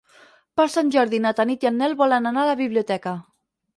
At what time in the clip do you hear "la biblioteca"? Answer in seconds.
2.53-3.15